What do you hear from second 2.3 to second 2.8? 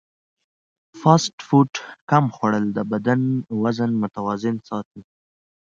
خوړل د